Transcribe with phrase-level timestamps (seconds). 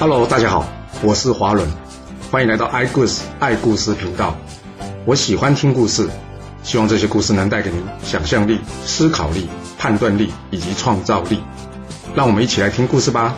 [0.00, 0.64] Hello，大家好，
[1.02, 1.68] 我是华伦，
[2.30, 4.32] 欢迎来到爱故事爱故事频道。
[5.04, 6.08] 我喜欢听故事，
[6.62, 11.40] 希望这些故事能带给您想象力、思考力、判断力以及创造力。
[12.14, 13.34] 让我们一起来听故事吧。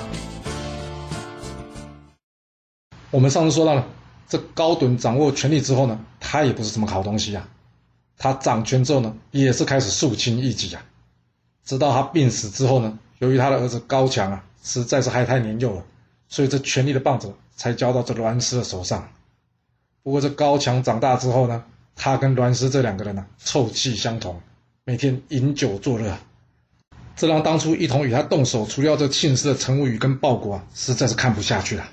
[3.10, 3.86] 我们上次说到了，
[4.28, 7.48] 这高顿掌握权力之后呢，他也不是什么好东西呀。
[8.18, 10.82] 他掌权之后呢，也是开始肃清异己啊。
[11.64, 15.82] 直到他病死之后呢，由于他的儿子高强啊，实在是还太年幼了，
[16.30, 19.12] 所以这权力的棒子才交到这栾斯的手上。
[20.02, 21.62] 不过这高强长大之后呢，
[21.94, 24.40] 他跟栾斯这两个人呢，臭气相同，
[24.84, 26.16] 每天饮酒作乐，
[27.16, 31.86] 这让当初一同与他动手除掉这庆氏的陈无宇跟鲍国啊，实在是看不下去了。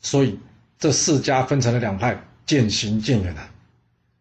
[0.00, 0.38] 所以
[0.78, 3.50] 这四家分成了两派，渐行渐远了。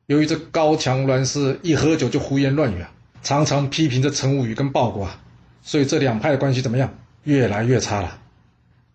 [0.08, 2.92] 由于这高强栾氏一喝酒就胡言乱语啊，
[3.22, 5.22] 常常批评这陈无宇跟鲍国啊，
[5.62, 6.94] 所以这两派的关系怎么样？
[7.24, 8.20] 越来越差了。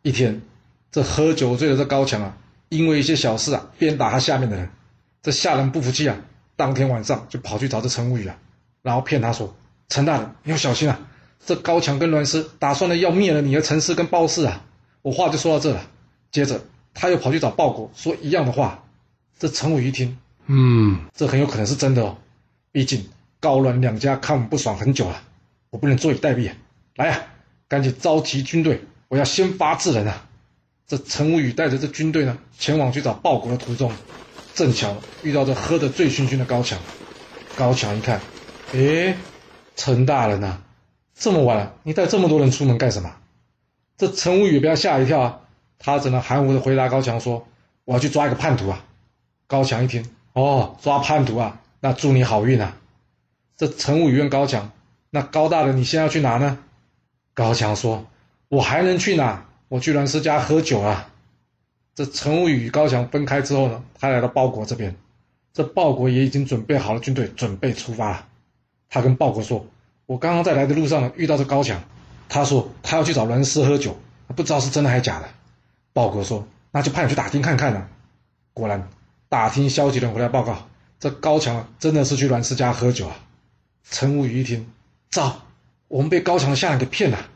[0.03, 0.43] 一天，
[0.91, 2.37] 这喝酒醉的这高强啊，
[2.69, 4.69] 因为一些小事啊，鞭打他下面的人。
[5.23, 6.17] 这下人不服气啊，
[6.57, 8.37] 当天晚上就跑去找这陈无宇啊，
[8.83, 9.55] 然后骗他说
[9.89, 10.99] ：“陈大人，你要小心啊！
[11.45, 14.65] 这高强跟栾师打算了要灭了你的陈氏跟包氏啊！”
[15.03, 15.81] 我话就说到这了。
[16.31, 16.61] 接着。
[17.01, 18.83] 他又跑去找鲍国说一样的话，
[19.39, 22.19] 这陈武一听，嗯，这很有可能是真的哦。
[22.73, 23.07] 毕竟
[23.39, 25.23] 高栾两家看我们不爽很久了，
[25.71, 26.51] 我不能坐以待毙。
[26.97, 27.23] 来呀，
[27.69, 30.28] 赶紧召集军队，我要先发制人啊！
[30.89, 33.93] 这陈武宇带着这军队呢，前往去找鲍国的途中，
[34.55, 36.79] 正巧遇到这喝得醉醺醺的高强。
[37.57, 38.23] 高强一看，
[38.73, 39.15] 哎，
[39.77, 40.61] 陈大人呐，
[41.15, 43.15] 这么晚了，你带这么多人出门干什么？
[43.99, 45.41] 这陈武宇被他吓一跳啊！
[45.79, 47.47] 他只能含糊的回答高强说
[47.85, 48.85] ：“我要去抓一个叛徒啊！”
[49.47, 52.77] 高强一听，哦，抓叛徒啊，那祝你好运啊！
[53.59, 54.71] 这陈武宇问高强
[55.11, 56.59] ：“那高大人你现在要去哪呢？”
[57.35, 58.07] 高强说
[58.49, 59.48] ：“我还能去哪？
[59.69, 61.11] 我去栾氏家喝酒啊！”
[61.95, 64.95] 这陈武宇与高强分开之后呢，他来到鲍国这边，
[65.53, 68.27] 这鲍国也已经准备好了军队，准备出发了。
[68.89, 69.67] 他跟鲍国说
[70.07, 71.83] ：“我刚刚在来的路上，遇到这高强，
[72.29, 73.97] 他说他要去找栾氏喝酒，
[74.37, 75.29] 不知道是真的还是假的。”
[75.93, 77.89] 鲍国说：“那就派人去打听看看呢。”
[78.55, 78.89] 果然，
[79.29, 80.69] 打听消息的人回来报告，
[81.01, 83.17] 这高强真的是去栾氏家喝酒啊。
[83.91, 84.71] 陈武宇一听，
[85.11, 85.43] 糟，
[85.89, 87.29] 我们被高强的下人给骗了。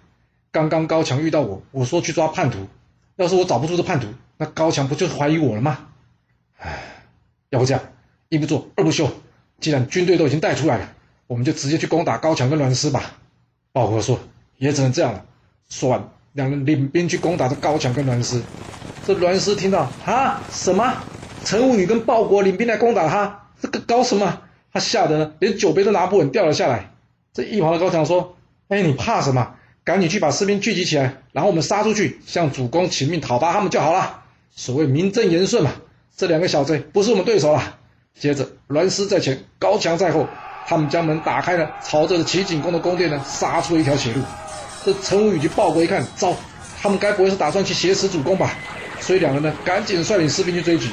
[0.53, 2.69] 刚刚高强遇到我，我说去抓叛徒，
[3.17, 5.87] 要是我找不出这叛徒，那高强不就是怀疑我了吗？
[6.59, 6.79] 唉，
[7.49, 7.83] 要不这样，
[8.29, 9.11] 一不做二不休，
[9.59, 10.93] 既然军队都已经带出来了，
[11.27, 13.15] 我们就直接去攻打高强跟栾师吧。
[13.73, 14.21] 鲍国说
[14.59, 15.25] ：“也只能这样了。”
[15.69, 16.09] 说完。
[16.35, 18.43] 两人领兵去攻打这高强跟栾师，
[19.07, 20.95] 这栾氏听到啊什么？
[21.45, 24.41] 陈武女跟鲍国领兵来攻打他，这个搞什么？
[24.73, 26.91] 他吓得连酒杯都拿不稳，掉了下来。
[27.35, 28.35] 这一旁的高强说
[28.69, 29.57] ：“哎，你怕什么？
[29.85, 34.23] 赶紧去把士兵聚集起来，然后我们杀出去，向主公请命讨伐他们就好了。
[34.55, 35.73] 所谓名正言顺嘛。
[36.17, 37.79] 这两个小贼不是我们对手了。”
[38.15, 40.29] 接着，栾氏在前，高强在后，
[40.67, 44.21] 他们将门打开了，朝着齐景公的宫殿呢，杀出一条血路。
[44.85, 46.37] 这陈武宇及鲍国一看，糟，
[46.81, 48.55] 他们该不会是打算去挟持主公吧？
[49.01, 50.91] 所以两人呢，赶紧率领士兵去追击。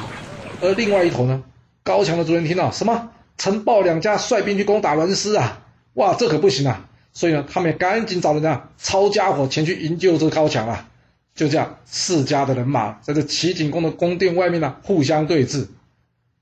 [0.61, 1.44] 而另外一头呢，
[1.83, 5.59] 高强的族人听到什么陈鲍两家率兵去攻打栾氏啊，
[5.94, 6.88] 哇，这可不行啊！
[7.14, 10.90] 所以呢，他们也赶紧找人啊，抄家伙前去营救这高强啊。
[11.36, 15.68] 就这样，四家的人马在这齐景公的宫殿外面呢，互相对峙。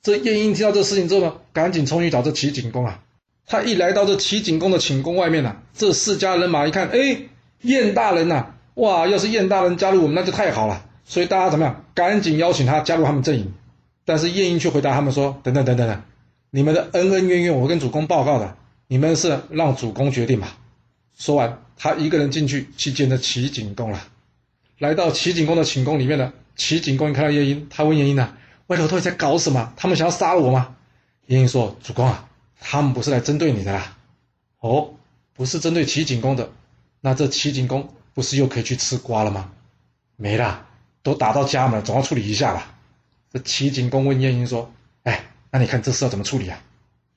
[0.02, 3.00] 这晏婴听到这事情之后呢，赶紧冲去找这齐景公啊。
[3.46, 7.20] 他一来到这齐景公的寝宫外面呢，这四家人马一看，哎。
[7.64, 9.08] 燕大人呐，哇！
[9.08, 10.86] 要是燕大人加入我们，那就太好了。
[11.06, 11.84] 所以大家怎么样？
[11.96, 13.52] 赶紧邀请他加入他们阵营。
[14.06, 16.04] 但是晏婴却回答他们说：“等等等等等，
[16.52, 18.56] 你们的恩恩怨怨，我跟主公报告的。
[18.88, 20.58] 你们是让主公决定吧。”
[21.18, 24.08] 说完，他一个人进去去见这齐景公了。
[24.78, 28.36] 来到齐景公的寝宫里面呢，齐景公一看到晏婴，他问晏婴呢
[28.68, 29.74] ：“外头到底在搞什么？
[29.76, 30.76] 他们想要杀了我吗？”
[31.26, 33.98] 晏婴说：“主公啊，他们不是来针对你的啦。
[34.60, 34.94] 哦，
[35.34, 36.52] 不是针对齐景公的。”
[37.02, 39.52] 那这齐景公不是又可以去吃瓜了吗？
[40.16, 40.68] 没了，
[41.02, 42.76] 都打到家门，总要处理一下吧。
[43.34, 44.72] 这齐景公问晏婴说
[45.04, 46.62] ：“哎，那你看这事要怎么处理啊？”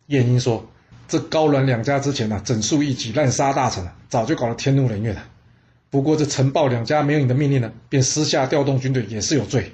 [0.09, 0.67] 晏婴说
[1.11, 5.25] ：“这高阮两家之前呢，整肃异己，滥杀大臣，早就搞得天怒人怨了。
[5.91, 9.73] 不过这陈鲍两家没有你的命令呢，便私下调动军队，也是有罪。”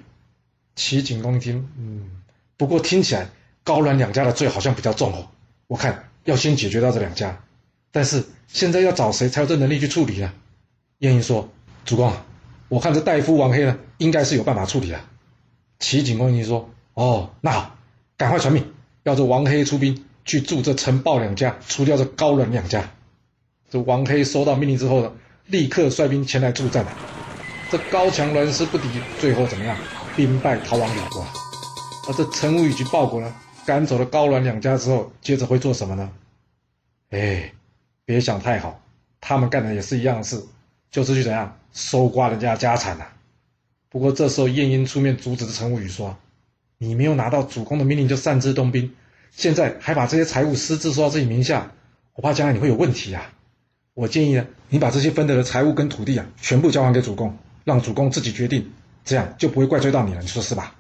[0.74, 2.22] 齐景公一听，嗯，
[2.56, 3.28] 不过听起来
[3.62, 5.28] 高阮两家的罪好像比较重哦。
[5.66, 7.38] 我看要先解决掉这两家。
[7.92, 10.32] 但是现在要找谁才有这能力去处理呢？
[10.98, 11.50] 晏婴说
[11.84, 12.12] ：“主公，
[12.68, 14.98] 我看这大夫王黑呢，应该是有办法处理的。”
[15.80, 17.76] 齐景公一说：“哦，那好，
[18.16, 18.72] 赶快传命，
[19.02, 22.90] 要这王黑出兵去助这陈鲍两家，除掉这高冷两家。”
[23.70, 25.12] 这王黑收到命令之后呢，
[25.46, 26.92] 立刻率兵前来助战了。
[27.70, 28.88] 这高墙乱石不敌，
[29.18, 29.76] 最后怎么样？
[30.14, 31.26] 兵败逃亡鲁国。
[32.08, 33.34] 而这陈武以及鲍国呢，
[33.66, 36.10] 赶走了高栾两家之后，接着会做什么呢？
[37.10, 37.52] 哎，
[38.04, 38.80] 别想太好，
[39.20, 40.44] 他们干的也是一样的事，
[40.90, 43.06] 就是去怎样搜刮人家家产呐。
[43.88, 46.16] 不过这时候晏婴出面阻止陈武宇说
[46.78, 48.94] ：“你没有拿到主公的命令就擅自动兵，
[49.36, 51.70] 现在还把这些财物私自收到自己名下，
[52.14, 53.30] 我怕将来你会有问题啊。
[53.92, 58.72] 我建议呢，你把这些分得的财物跟土地啊，全部交还给主公，让主公自己决定，
[59.04, 60.74] 这样就不会怪罪到你了，你说是吧？”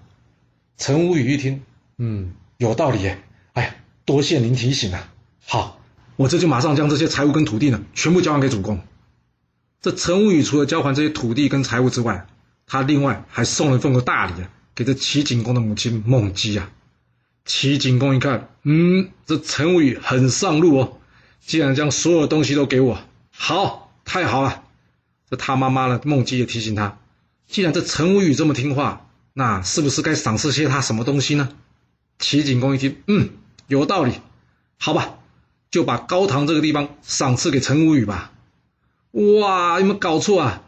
[0.78, 1.62] 陈无宇一听，
[1.98, 3.18] 嗯，有道理耶。
[3.52, 3.76] 哎，
[4.06, 5.12] 多谢您提醒啊。
[5.44, 5.78] 好，
[6.16, 8.80] 我这就马上将这些财物跟土地呢，全部交还给主公。
[9.82, 12.26] 这陈无宇除了交还这些土地跟财物之外，
[12.66, 16.70] 他另外还送了一份个大礼啊，给这齐景公的母亲孟姬啊。
[17.46, 20.98] 齐景公一看，嗯，这陈武宇很上路哦，
[21.40, 22.98] 竟然将所有东西都给我，
[23.30, 24.64] 好，太好了。
[25.30, 26.98] 这他妈妈呢，孟姬也提醒他，
[27.46, 31.48] 既然这陈武宇这么听话，那是不是该赏赐些他什么东西呢？
[32.18, 33.30] 齐景公一听，嗯，
[33.68, 34.12] 有道理，
[34.76, 35.18] 好吧，
[35.70, 38.32] 就把高唐这个地方赏赐给陈武宇吧。
[39.12, 40.62] 哇，有没有搞错啊？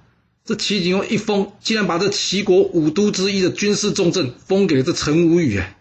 [0.45, 5.77] 这齐景公一封，竟然把这齐国五都之一的军事重镇封给了这陈无宇，哎，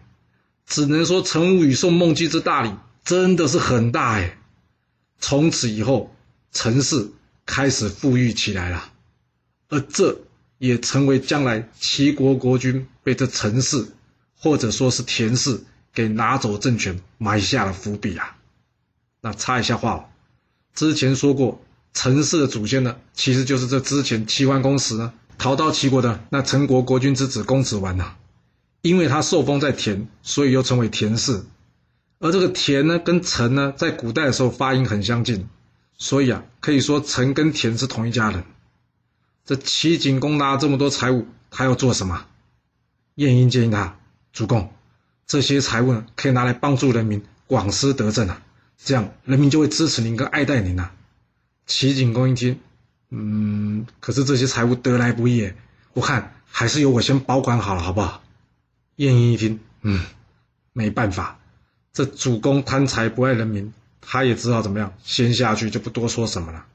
[0.68, 2.70] 只能说陈无宇送孟姬之大礼
[3.04, 4.38] 真的是很大哎。
[5.18, 6.14] 从此以后，
[6.52, 7.10] 陈氏
[7.46, 8.92] 开始富裕起来了，
[9.68, 10.20] 而这
[10.58, 13.88] 也成为将来齐国国君被这陈氏
[14.36, 18.36] 或者说是田氏给拿走政权埋下了伏笔啊。
[19.22, 20.10] 那插一下话，
[20.74, 21.60] 之前说过。
[21.94, 28.14] 陈氏的祖先呢，其实就是这之前齐桓公时呢逃到齐国的那陈国国君之子公子完呐。
[28.80, 31.44] 因为他受封在田，所以又称为田氏。
[32.20, 35.48] 而这个田呢，跟陈呢，在古代的时候发音很相近，
[35.96, 38.44] 所以啊，可以说陈跟田是同一家人。
[39.44, 42.26] 这齐景公拿这么多财物，他要做什么？
[43.14, 43.98] 晏婴建议他，
[44.32, 44.72] 主公，
[45.26, 48.42] 这些财物呢，可以拿来帮助人民广施德政啊，
[48.76, 50.90] 这样人民就会支持您跟爱戴您呐。
[51.66, 52.58] 齐景公一听，
[53.10, 55.52] 嗯，可是这些财物得来不易，
[55.92, 58.22] 我看还是由我先保管好了，好不好？
[58.98, 60.04] 晏婴一听，嗯，
[60.72, 61.38] 没办法，
[61.92, 66.66] 这主公贪财不爱人民，他也只好怎么样，先下去就不多说什么了。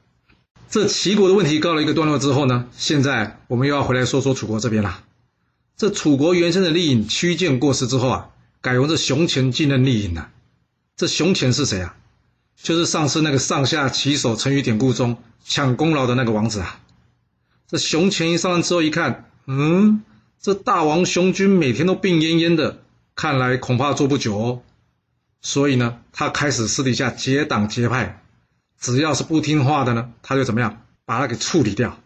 [0.70, 5.04] 这齐国的问题告了一个段落之后呢，现在我们又要回来说说楚国这边了。
[5.76, 8.30] 这楚国原先的令尹屈建过世之后啊，
[8.60, 10.30] 改由这熊虔继任令尹了。
[10.96, 11.94] 这熊虔是谁啊？
[12.56, 16.80] 就是上次那个上下其手成语典故中抢功劳的那个王子啊！
[17.68, 20.02] 这熊虔一上任之后一看，嗯，
[20.40, 22.82] 这大王熊军每天都病恹恹的，
[23.14, 24.62] 看来恐怕做不久哦。
[25.40, 28.22] 所以呢，他开始私底下结党结派，
[28.78, 31.98] 只要是不听话的呢，他就怎么样把他给处理掉。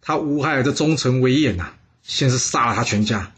[0.00, 1.72] 他无害这忠臣为眼呐，
[2.02, 3.32] 先是杀了他全家，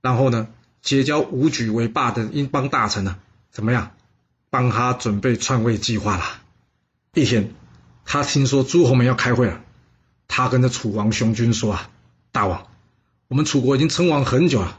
[0.00, 0.48] 然后呢，
[0.80, 3.16] 结交武举为霸的英邦大臣呢，
[3.50, 3.92] 怎么样？
[4.50, 6.42] 帮他准备篡位计划啦。
[7.14, 7.54] 一天，
[8.04, 9.62] 他听说诸侯们要开会了，
[10.28, 11.88] 他跟着楚王熊军说：“啊，
[12.32, 12.66] 大王，
[13.32, 14.78] 我们楚国已经称王很久了，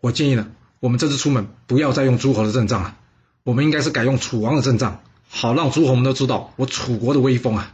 [0.00, 0.48] 我建议呢，
[0.80, 2.96] 我们这次出门不要再用诸侯的阵仗了，
[3.44, 7.72] 我们应该是改用楚王的阵仗，好让诸侯们都知道我楚国的威风啊。”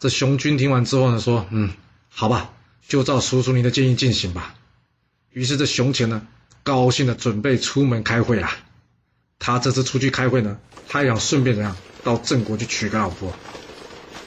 [0.00, 1.70] 这熊军听完之后呢，说：“嗯，
[2.08, 2.52] 好吧，
[2.88, 4.54] 就照叔叔您的建议进行吧。”
[5.32, 6.26] 于是这熊虔呢，
[6.62, 8.56] 高兴的准备出门开会啊。
[9.38, 10.56] 他这次出去开会呢，
[10.88, 13.30] 他也想顺便怎样到郑国去娶个老婆。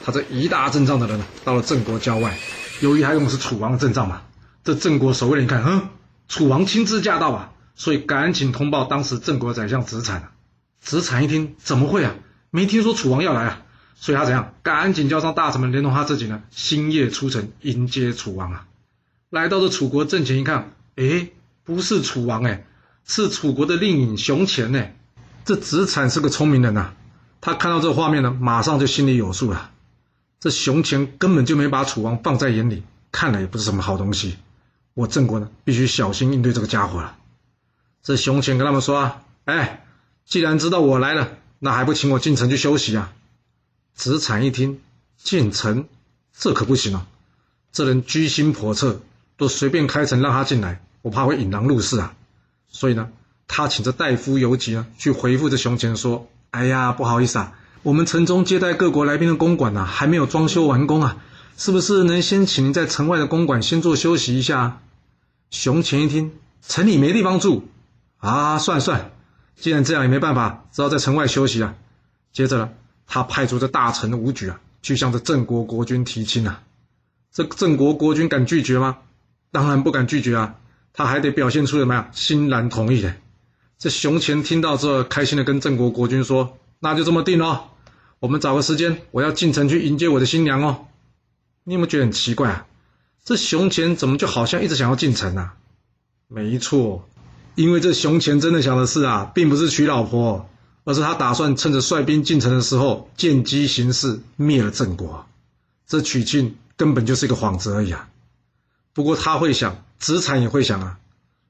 [0.05, 2.37] 他这一大阵仗的人呢，到了郑国郊外，
[2.79, 4.21] 由于他用的是楚王的阵仗嘛，
[4.65, 5.89] 这郑国守卫人一看，嗯，
[6.27, 10.31] 楚王亲自驾到啊，所以赶紧通报当时郑国宰相子产。
[10.81, 12.15] 子产一听，怎么会啊？
[12.49, 13.61] 没听说楚王要来啊，
[13.93, 18.65] 所以他怎样，赶紧叫上大臣们，连同他自己呢，星夜出城迎接楚王啊。
[19.29, 21.29] 来到这楚国阵前一看，哎，
[21.63, 22.65] 不是楚王哎，
[23.05, 24.83] 是楚国的令尹熊虔呢。
[25.43, 26.93] 这子产是个聪明人呐，
[27.39, 29.69] 他看到这画面呢，马上就心里有数了。
[30.39, 32.81] 这熊虔根本就没把楚王放在眼里，
[33.11, 34.37] 看来也不是什么好东西。
[34.95, 37.15] 我郑国呢，必须小心应对这个家伙了。
[38.01, 39.85] 这熊虔跟他们说啊，哎，
[40.25, 43.13] 既然知道我来了，那还不请我进城去休息啊？
[43.93, 44.81] 子产一听，
[45.15, 45.85] 进城，
[46.35, 47.05] 这可不行啊！
[47.71, 49.01] 这人居心叵测，
[49.37, 52.15] 都随便开城让他进来，我怕会引狼入室啊。
[52.67, 53.09] 所以呢。
[53.47, 61.17] 他请着大夫游吉呢，去回复这熊虔说：“哎呀，不好意思啊，我们城中接待各国来宾的公馆呐，还没有装修完工啊，
[61.55, 64.81] 是不是能先请您在城外的公馆先做休息一下？”
[65.55, 67.65] 熊虔一听，城里没地方住
[68.17, 69.11] 啊，算算，
[69.55, 71.75] 既然这样也没办法，只好在城外休息啊。
[72.33, 72.69] 接着呢，
[73.07, 76.61] 他派出这大臣的武举啊，去向这郑国国君提亲啊。
[77.31, 78.97] 这郑国国君敢拒绝吗？
[79.53, 80.55] 当然不敢拒绝啊，
[80.91, 82.09] 他还得表现出什么呀？
[82.11, 83.15] 欣然同意的。
[83.79, 87.71] 这熊乾听到之后，开心的跟郑国国君说：“那就这么定了，
[88.19, 90.87] 我们找个时间，我要进城去迎接我的新娘哦。”
[91.63, 92.67] 你有没有觉得很奇怪啊？
[93.25, 95.55] 这熊乾怎么就好像一直想要进城啊？
[96.27, 97.09] 没错，
[97.55, 100.47] 因为这熊乾真的想的是啊，并不是娶老婆，
[100.83, 105.25] 而是他打算趁着率兵进城的时候见机行事，灭了郑国。
[105.87, 108.07] 这娶亲根本就是一个幌子而已啊！
[108.93, 110.99] 不过他会想，子产也会想啊。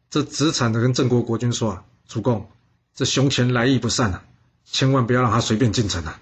[0.09, 1.83] 这子产的跟郑国国君说啊。
[2.07, 2.47] 主公，
[2.93, 4.23] 这熊乾来意不善啊，
[4.63, 6.21] 千万不要让他随便进城啊！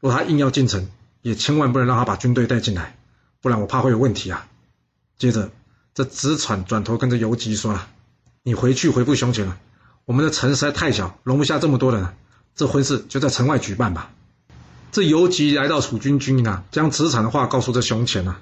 [0.00, 0.88] 若他硬要进城，
[1.22, 2.96] 也千万不能让他把军队带进来，
[3.40, 4.48] 不然我怕会有问题啊。
[5.18, 5.50] 接着，
[5.94, 7.88] 这子产转头跟着游吉说了
[8.44, 9.58] ：“你回去回复熊乾了，
[10.04, 12.06] 我们的城实在太小，容不下这么多人，
[12.54, 14.12] 这婚事就在城外举办吧。”
[14.92, 18.40] 这游吉来到楚军军营啊，将子产的话告诉这熊乾啊。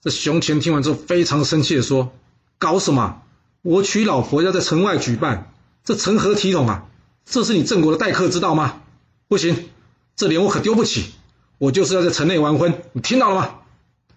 [0.00, 2.12] 这熊乾听完之后非常生气的说
[2.58, 3.22] ：“搞什么？
[3.62, 5.50] 我娶老婆要在城外举办？”
[5.84, 6.86] 这成何体统啊！
[7.26, 8.80] 这是你郑国的待客之道吗？
[9.28, 9.68] 不行，
[10.16, 11.12] 这脸我可丢不起。
[11.58, 13.54] 我就是要在城内完婚，你听到了吗？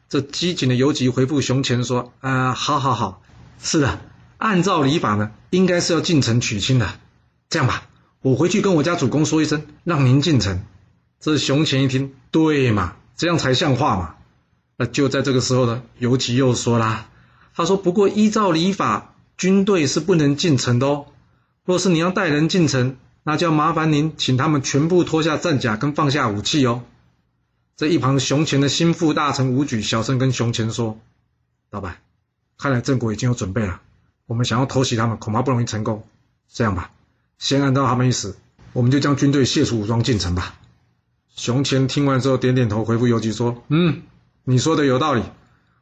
[0.10, 3.22] 这机警的游击回复熊前说：“啊，好好好，
[3.62, 4.00] 是的，
[4.38, 6.90] 按照礼法呢，应该是要进城娶亲的。
[7.50, 7.84] 这样吧，
[8.22, 10.64] 我回去跟我家主公说一声，让您进城。”
[11.20, 14.16] 这熊前一听，对嘛，这样才像话嘛。
[14.78, 17.10] 那就在这个时候呢，游击又说啦
[17.56, 21.08] ：“他说，不过依照礼法，军队是不能进城的哦。”
[21.66, 26.84] 若是你要带人进城，那就要麻烦您请他们全部脱下战甲跟放下武器哦。
[27.78, 31.00] 这一旁熊乾的心腹大臣武举小声跟熊乾说
[31.70, 31.98] ：“老板，
[32.58, 33.82] 看来郑国已经有准备了，
[34.26, 36.04] 我们想要偷袭他们恐怕不容易成功。
[36.52, 36.90] 这样吧，
[37.38, 38.36] 先按照他们意思，
[38.74, 40.56] 我们就将军队卸除武装进城吧。”
[41.36, 44.02] 熊乾听完之后点点头，回复游击说：“嗯，
[44.44, 45.22] 你说的有道理，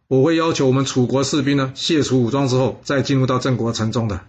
[0.09, 4.19] 我会要求我们楚国士兵呢卸除武装之后再进入到郑国城中的。”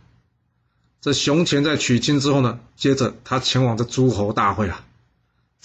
[1.03, 4.85] 这熊乾在娶亲之后呢，接着他前往这诸侯大会了。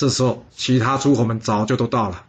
[0.02, 2.24] 这时候，其他诸侯们早就都到了。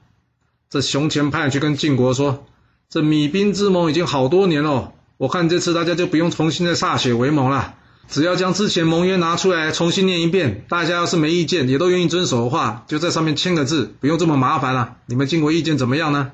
[0.69, 2.45] 这熊前派去跟晋国说
[2.91, 7.77] ：“这米兵之盟已经好多年了，我看这次大家就不用重新再歃血为盟了，
[8.11, 10.67] 只要将之前盟约拿出来重新念一遍。
[10.69, 14.99] 大家要是没意见，也都愿意遵守的话，就在上面签个字，不用这么麻烦了。
[15.07, 16.33] 你们晋国意见怎么样呢？”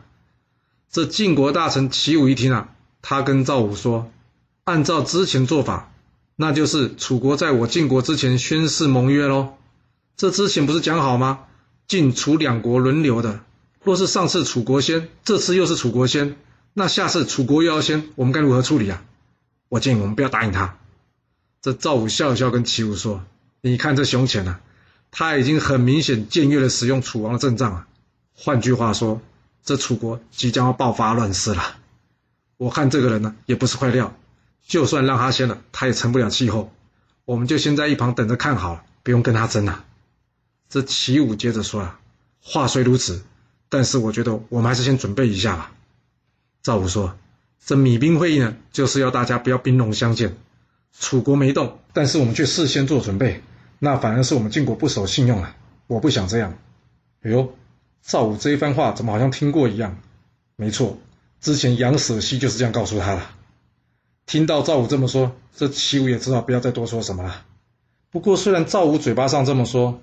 [0.91, 4.11] 这晋国大臣齐武一听啊，他跟赵武说
[4.67, 5.93] ：“按照之前做法。”
[6.35, 9.51] 那就是楚国在我晋国之前宣誓盟约喽。
[10.19, 11.45] 这之前不是讲好吗？
[11.87, 13.39] 晋楚两国轮流的。
[13.85, 16.35] 若是上次楚国先，这次又是楚国先，
[16.75, 19.05] 那下次楚国又要先，我们该如何处理啊？
[19.69, 20.77] 我建议我们不要答应他。
[21.63, 23.23] 这赵武笑笑跟齐武说
[23.63, 24.61] ：“你看这熊浅啊，
[25.13, 27.87] 他已经很明显僭越了使用楚王的阵仗啊。
[28.35, 29.23] 换句话说，
[29.63, 31.77] 这楚国即将要爆发乱世了。
[32.57, 34.17] 我看这个人呢，也不是块料。”
[34.67, 36.73] 就算让他先了，他也成不了气候。
[37.25, 39.85] 我们就先在一旁等着看好了，不用跟他争了。
[40.69, 42.01] 这齐武接着说啊，
[42.43, 43.23] 话虽如此，
[43.69, 45.73] 但是我觉得我们还是先准备一下吧。
[46.63, 47.17] 赵武说，
[47.65, 50.37] 这米兵会议呢，就是要大家不要兵戎相见。
[50.99, 53.43] 楚国没动，但是我们却事先做准备，
[53.79, 55.55] 那反而是我们晋国不守信用了。
[55.87, 56.59] 我不想这样。
[57.23, 57.55] 哎呦，
[58.03, 59.99] 赵武这一番话怎么好像听过一样？
[60.57, 60.99] 没错，
[61.41, 63.23] 之前杨舍西就是这样告诉他的。
[64.27, 67.47] 听到赵武这么说，这齐武也知道不要再多说什么了。
[68.11, 70.01] 不过，虽然赵武嘴巴上这么说，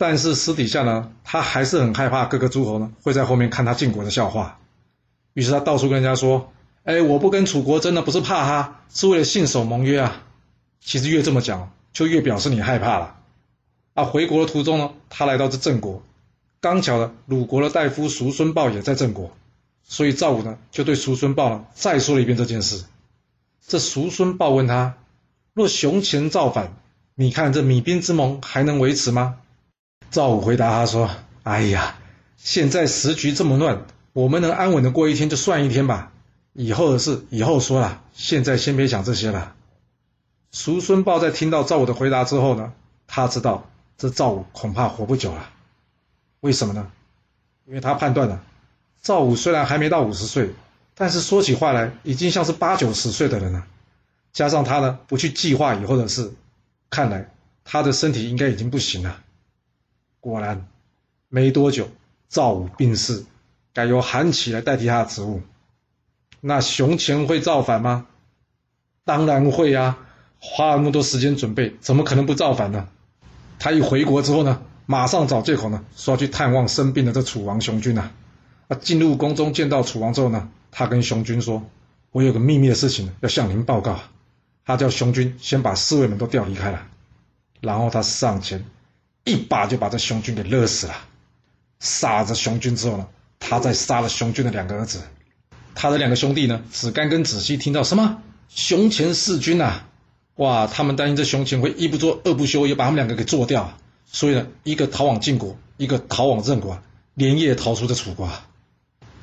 [0.00, 4.58] 但是私底下呢，他还是很害怕各个诸侯呢会在后面看他晋国的笑话。
[5.34, 6.50] 于是他到处跟人家说
[6.84, 10.22] ：“哎，我不跟楚国争的不是怕他，是为了信守盟约啊。”
[10.80, 13.16] 其实越这么讲，就越表示你害怕了。
[13.92, 16.02] 啊，回国的途中呢，他来到这郑国，
[16.62, 19.30] 刚巧的鲁国的大夫叔孙豹也在郑国，
[19.84, 22.86] 所以赵武呢就对叔孙豹呢再说了一遍这件事。
[23.66, 24.94] 这叔孙豹问他
[25.52, 26.74] ：“若熊前造反，
[27.14, 29.36] 你看这米兵之盟还能维持吗？”
[30.10, 31.10] 赵武回答他说
[31.44, 31.96] ：“哎呀，
[32.36, 36.12] 现在时局这么乱，我们能安稳的过一天就算一天吧。
[36.52, 39.54] 以后的事以后说了，现在先别想这些了。”
[40.52, 42.72] 叔孙豹在听到赵武的回答之后呢，
[43.06, 45.50] 他知道这赵武恐怕活不久了。
[46.40, 46.90] 为什么呢？
[47.66, 48.42] 因为他判断了，
[49.00, 50.50] 赵武虽然还没到五十岁。
[50.96, 53.64] 但是说起话来，已经像是八九十岁的人了。
[54.34, 56.32] 加上他呢，不去计划以后的事，
[56.90, 57.30] 看来
[57.64, 59.22] 他的身体应该已经不行了。
[60.20, 60.66] 果然，
[61.28, 61.88] 没多久，
[62.28, 63.24] 赵武病逝，
[63.72, 65.40] 改由韩起来代替他的职务。
[66.40, 68.06] 那熊乾会造反吗？
[69.04, 69.98] 当然会啊！
[70.38, 72.88] 花了那么多时间准备，怎么可能不造反呢？
[73.58, 78.10] 他一回国之后呢，马上找借口呢，说要去探望生病的这楚王熊军呐。
[78.68, 81.64] 啊，进入宫中见到楚王之后呢，他跟熊军说
[82.12, 84.00] ：“我有个秘密的事情要向您报告。”
[84.64, 86.86] 他叫熊军先把侍卫们都调离开了，
[87.60, 88.64] 然后他上前
[89.30, 90.94] 一把就把这熊军给勒死了。
[91.78, 93.06] 杀了熊军之后呢，
[93.38, 95.00] 他再杀了熊军的两个儿子。
[95.74, 99.84] 他的两个兄弟呢，子干跟子熙听到什么熊前弑君呐，
[100.34, 103.78] 哇，他们担心这熊前会一不做二不休，也把他们两个给做掉。
[104.12, 106.82] 所以呢，一个逃往晋国，一个逃往郑国，
[107.14, 108.28] 连夜逃出这楚国。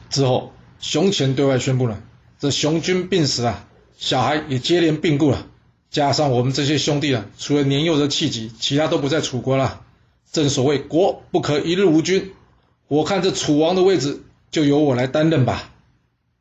[0.09, 2.01] 之后，熊前对外宣布了，
[2.39, 5.45] 这熊军病死了，小孩也接连病故了，
[5.91, 9.81] 加上我们这些兄弟啊，除了年幼的戚己，其他都不在楚国了。
[10.37, 12.31] 正所谓国不可一日无君，
[12.87, 15.71] 我看这楚王的位置就由我来担任吧。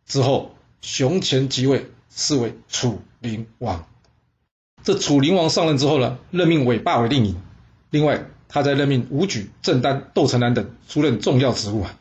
[0.04, 3.86] 之后，熊前即位，是为楚灵王。
[4.84, 7.36] 这楚灵王上任之后呢，任命韦霸为令尹，
[7.88, 8.26] 另外。
[8.48, 11.98] 他在任命武举、郑丹、窦成南等出任重要职务啊。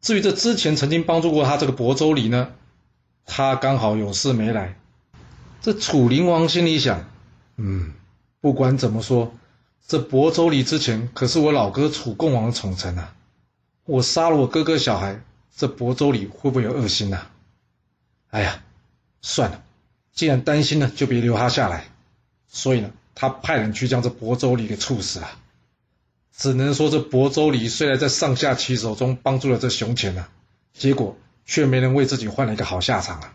[0.00, 2.52] 至于这之前曾经帮助过他这个亳州里呢，
[3.26, 4.78] 他刚好有事没来。
[5.60, 7.04] 这楚灵王心里想：
[7.56, 7.94] 嗯，
[8.40, 9.34] 不管怎么说，
[9.86, 13.14] 这亳州里之前可是我老哥楚共王的宠臣啊。
[13.84, 15.22] 我杀了我哥哥小孩，
[15.56, 17.26] 这亳州里会不会有恶心呐？
[18.30, 18.62] 哎呀，
[19.20, 19.62] 算了，
[20.12, 21.84] 既然担心呢，就别留他下来。
[22.48, 25.28] 所以呢，他派人去将这亳州里给处死了。
[26.34, 30.30] 只能说，这亳州里虽然在上下其手中帮助了这熊前啊，
[30.72, 33.34] 结果却没能为自己换了一个好下场啊。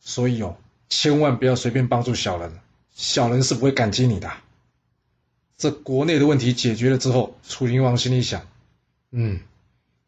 [0.00, 0.56] 所以哦，
[0.88, 2.58] 千万不要随便帮助小人，
[2.94, 4.32] 小人是不会感激你的。
[5.56, 8.42] 这国内的问题解决了之后，楚灵王心里想：
[9.10, 9.40] 嗯，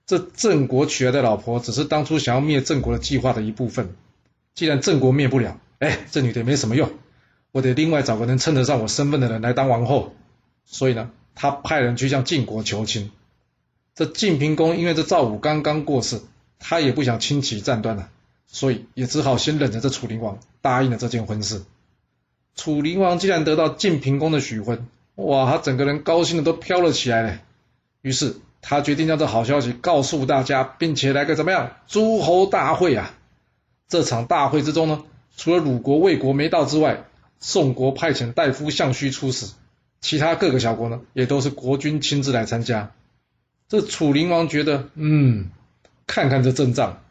[0.07, 3.95] 这郑国娶来的老婆只是当初想要灭郑国的计划的一部分。
[4.55, 6.90] 既然郑国灭不了，哎，这女的没什么用，
[7.52, 10.14] 我得另外找个能称得上我身份的人来当王后。
[10.64, 11.11] 所以呢。
[11.40, 13.12] 他派人去向晋国求亲，
[13.95, 16.21] 这晋平公因为这赵武刚刚过世，
[16.59, 18.11] 他也不想轻启战端了，
[18.49, 21.62] 所以也只好先忍着这楚灵王答应了这件婚事。
[22.57, 27.40] 楚灵王既然得到晋平公的许婚，哇，他整个人高兴的都飘了起来了。
[28.02, 33.14] 于是他决定将这好消息告诉大家，并且来个怎么样诸侯大会啊！
[33.88, 35.04] 这场大会之中呢，
[35.37, 37.04] 除了鲁国、魏国没到之外，
[37.40, 39.46] 宋国派遣大夫项须出使。
[40.00, 42.92] 其他各个小国呢，也都是国君亲自来参加。
[43.68, 45.50] 这楚灵王觉得，嗯，
[46.07, 47.02] 看看这阵仗，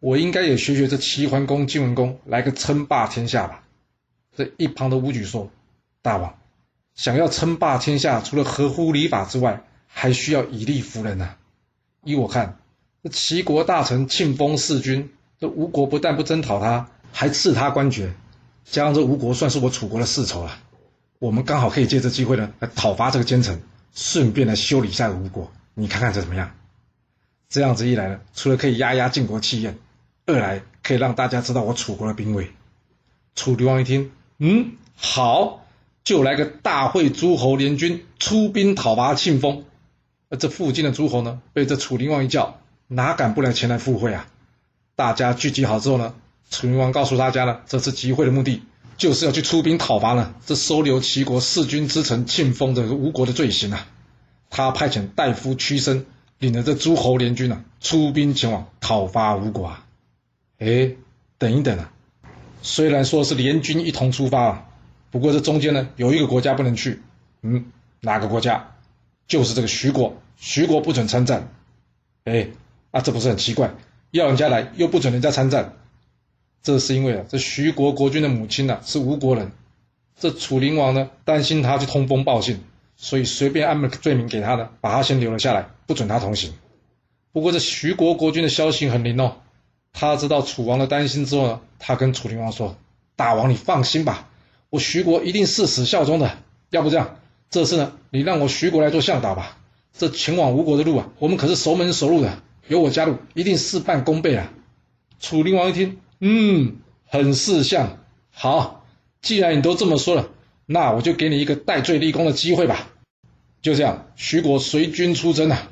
[0.00, 3.62] 我应该也学学这齐桓公、晋文公，来个称霸天下吧。
[4.36, 5.50] 这一旁的武举说
[6.02, 6.34] ：“大王，
[6.94, 11.34] 想要称霸天下，除了合乎礼法之外，还需要以力服人呐。
[12.04, 12.58] 依我看，
[13.02, 18.12] 这齐国大臣庆封弑君，这吴国不但不征讨他，还赐他官爵，
[18.64, 20.58] 加上这吴国算是我楚国的世仇了。”
[21.18, 23.62] 我们刚好可以借这机会呢，来讨伐这个奸臣，
[23.94, 25.52] 顺便来修理一下吴国。
[25.74, 26.52] 你看看这怎么样？
[27.48, 29.78] 这样子一来呢，除了可以压压晋国气焰，
[30.26, 32.50] 二来可以让大家知道我楚国的兵威。
[33.36, 35.61] 楚灵王一听，嗯，好，
[36.04, 39.64] 就来个大会诸侯联军出兵讨伐庆丰。
[40.28, 44.26] 而这附近的诸侯呢，被这楚灵王一叫，哪敢不来前来赴会啊？
[44.96, 46.14] 大家聚集好之后呢，
[46.50, 48.62] 楚灵王告诉大家呢，这次集会的目的。
[48.98, 53.88] 就是要去出兵讨伐呢，这收留齐国弑君之臣庆封的吴国的罪行啊！
[54.48, 56.04] 他派遣大夫屈生
[56.38, 59.86] 领着这诸侯联军啊，出兵前往讨伐吴国啊！
[60.58, 60.92] 哎，
[61.38, 61.90] 等一等啊！
[62.62, 64.68] 虽然说是联军一同出发啊，
[65.12, 67.00] 不过这中间呢有一个国家不能去，
[67.42, 67.66] 嗯，
[68.00, 68.70] 哪个国家？
[69.28, 71.48] 就是这个徐国，徐国不准参战。
[72.24, 72.48] 哎，
[72.90, 73.74] 啊，这不是很奇怪？
[74.10, 75.74] 要人家来又不准人家参战。
[76.62, 79.52] 这是因为啊，这徐国国君的母亲呢是吴国人，
[80.18, 82.60] 这楚灵王呢担心他去通风报信，
[82.96, 86.52] 所以随便安了个罪名给他的，把他先留了下来，不准他同行。
[87.32, 89.36] 不过这徐国国君的消息很灵哦，
[89.92, 92.76] 他知道楚王的担心之后呢，他跟楚灵王说
[93.16, 94.28] ：“大王你放心吧，
[94.72, 96.38] 我徐国一定誓死效忠的。
[96.70, 97.18] 要不这样，
[97.50, 99.58] 这次呢你让我徐国来做向导吧，
[99.92, 104.50] 这前往吴国的路啊，我们可是熟门熟路的，有我加入，一定事半功倍啊。”
[105.20, 105.98] 楚灵王一听。
[106.20, 107.98] 嗯，很识相。
[108.30, 108.86] 好，
[109.20, 110.30] 既然你都这么说了，
[110.64, 112.88] 那我就给你一个戴罪立功的机会吧。
[113.60, 115.68] 就这样，徐国随军出征啊，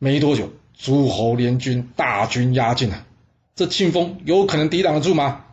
[0.00, 3.06] 没多久，诸侯联军大军压境啊，
[3.54, 5.44] 这庆丰有可能抵挡得住吗？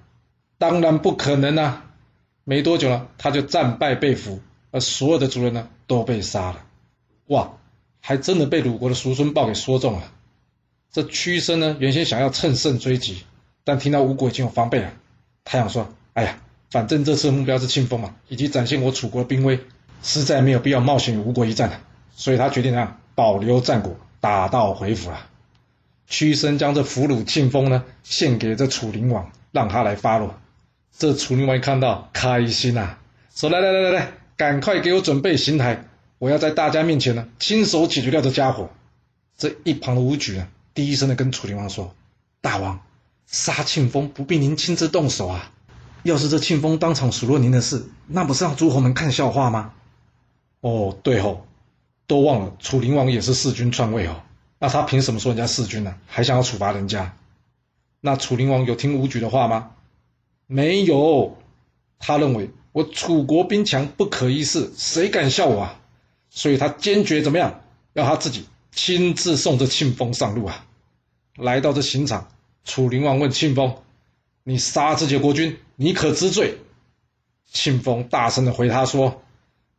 [0.58, 1.84] 当然不可能啊。
[2.50, 4.40] 没多久呢，他就战败被俘，
[4.72, 6.64] 而所有的族人呢都被杀了。
[7.26, 7.58] 哇，
[8.00, 10.10] 还真的被鲁国的叔孙豹给说中了。
[10.90, 13.24] 这屈生呢，原先想要乘胜追击。
[13.66, 14.94] 但听到吴国已经有防备了，
[15.44, 16.40] 他想说：“哎呀，
[16.72, 19.60] 反正这次的目标是庆丰嘛，以及展现我楚国的兵威，
[20.02, 21.82] 实在没有必要冒险与吴国一战了。”
[22.16, 25.28] 所以他决定啊，保留战果，打道回府了。
[26.08, 30.40] 屈生将这俘虏庆丰呢献给这楚灵王，让他来发落。
[30.98, 32.98] 这楚灵王一看到，开心呐，
[33.36, 35.86] 说：“来来来来来，赶快给我准备刑台，
[36.18, 38.72] 我要在大家面前呢亲手解决掉这家伙。”
[39.38, 41.94] 这一旁的武举呢，低声的跟楚灵王说
[42.42, 42.82] ：“大王，
[43.28, 45.52] 杀庆丰不必您亲自动手啊。”
[46.02, 49.74] 要是这庆丰当场数落您的事，那不是让诸侯们看笑话吗？
[50.62, 51.42] 哦，对哦，
[52.08, 54.24] 都忘了楚灵王也是弑君篡位哦，
[54.58, 55.94] 那他凭什么说人家弑君呢？
[56.08, 57.14] 还想要处罚人家？
[58.02, 59.74] 那楚灵王有听武举的话吗？
[60.48, 61.38] 没有，
[62.00, 65.80] 他认为我楚国兵强不可一世，谁敢笑我啊？
[66.30, 67.62] 所以他坚决怎么样？
[67.94, 70.66] 要他自己亲自送这庆丰上路啊！
[71.36, 72.30] 来到这刑场，
[72.64, 73.76] 楚灵王问庆丰
[74.44, 76.58] ：“你杀这些国君？”你可知罪？
[77.52, 79.24] 庆丰大声的回他说：“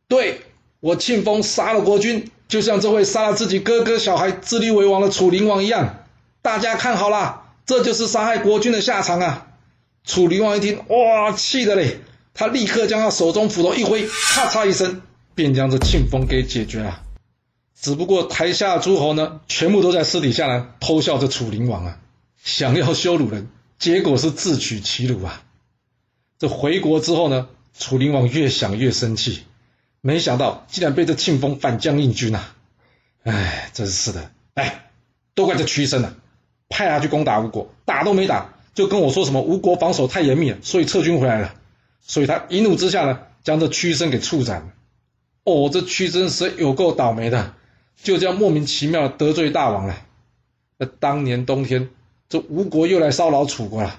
[0.07, 0.41] 对
[0.81, 6.05] 我庆丰杀了国君，就像这位杀了自己哥哥小孩、自立为王的楚灵王一样。
[6.43, 9.47] 大家看好了，这就是杀害国君的下场啊！”
[10.09, 11.99] 楚灵王一听，哇，气的嘞，
[12.33, 15.03] 他立刻将他手中斧头一挥，咔嚓一声，
[15.35, 17.03] 便将这庆丰给解决了。
[17.79, 21.99] 只不过台下诸侯呢，全部都在私底下呢偷笑这楚灵王啊，
[22.42, 25.42] 想要羞辱人，结果是自取其辱啊！
[26.38, 29.42] 这回国之后呢，楚灵王越想越生气，
[30.01, 32.57] 没想到竟然被这庆丰反将应军啊！
[33.25, 34.31] 哎，真是的！
[34.55, 34.90] 哎，
[35.35, 36.14] 都怪这屈生啊，
[36.71, 41.53] 派他去攻打吴国，打都没打，就跟我说什么吴国防守太严密了，所以撤军回来了。
[42.01, 44.67] 所以他一怒之下呢，将这屈生给处斩了。
[45.43, 47.55] 哦，这屈生是有够倒霉的，
[48.01, 49.97] 就这样莫名其妙得罪大王了。
[50.77, 51.88] 那当年冬天，
[52.29, 53.99] 这吴国又来骚扰楚国了。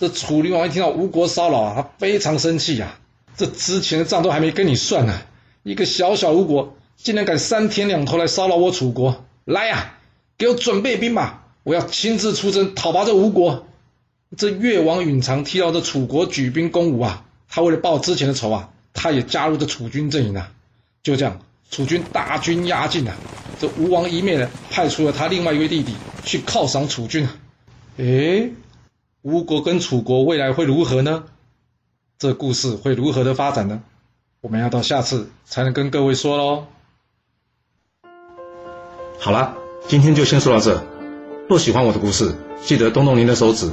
[0.00, 2.98] 这楚灵王一听到吴国骚扰啊，他非常生气呀！
[3.36, 5.20] 这之前的账都还没跟你算呢，
[5.62, 9.26] 一个小小吴国竟然敢三天两头来骚扰我楚国！
[9.44, 9.98] 来呀，
[10.38, 13.66] 给我准备兵马，我要亲自出征讨伐这吴国！
[14.36, 20.52] 这越王允常听到这楚国举兵攻吴啊，他为了报之前的仇啊，他也加入这楚军阵营啊。
[21.02, 23.16] 就这样，楚军大军压境啊，
[23.58, 25.94] 这吴王一面呢，派出了他另外一位弟弟
[26.24, 27.36] 去犒赏楚军啊。
[27.96, 28.52] 诶。
[29.22, 31.24] 吴国跟楚国未来会如何呢？
[32.16, 33.82] 这故事会如何的发展呢？
[34.40, 36.66] 我们要到下次才能跟各位说喽。
[39.18, 39.56] 好了，
[39.88, 40.80] 今天就先说到这。
[41.48, 43.72] 若喜欢我的故事，记得动动您的手指，